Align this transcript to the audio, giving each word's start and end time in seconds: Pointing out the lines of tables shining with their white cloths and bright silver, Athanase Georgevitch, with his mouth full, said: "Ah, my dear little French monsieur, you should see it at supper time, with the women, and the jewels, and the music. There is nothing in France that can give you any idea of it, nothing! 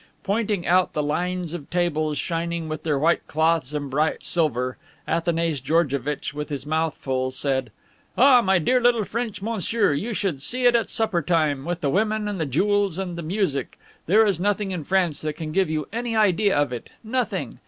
Pointing 0.23 0.65
out 0.65 0.93
the 0.93 1.03
lines 1.03 1.53
of 1.53 1.69
tables 1.69 2.17
shining 2.17 2.67
with 2.67 2.81
their 2.81 2.97
white 2.97 3.27
cloths 3.27 3.71
and 3.71 3.87
bright 3.87 4.23
silver, 4.23 4.77
Athanase 5.07 5.59
Georgevitch, 5.61 6.33
with 6.33 6.49
his 6.49 6.65
mouth 6.65 6.97
full, 6.97 7.29
said: 7.29 7.71
"Ah, 8.17 8.41
my 8.41 8.57
dear 8.57 8.81
little 8.81 9.03
French 9.05 9.43
monsieur, 9.43 9.93
you 9.93 10.15
should 10.15 10.41
see 10.41 10.65
it 10.65 10.75
at 10.75 10.89
supper 10.89 11.21
time, 11.21 11.65
with 11.65 11.81
the 11.81 11.89
women, 11.91 12.27
and 12.27 12.39
the 12.41 12.47
jewels, 12.47 12.97
and 12.97 13.15
the 13.15 13.21
music. 13.21 13.77
There 14.07 14.25
is 14.25 14.39
nothing 14.39 14.71
in 14.71 14.85
France 14.85 15.21
that 15.21 15.33
can 15.33 15.51
give 15.51 15.69
you 15.69 15.87
any 15.93 16.15
idea 16.15 16.57
of 16.57 16.73
it, 16.73 16.89
nothing! 17.03 17.59